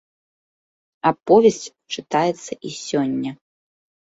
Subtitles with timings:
[1.09, 3.31] Аповесць чытаецца і сёння.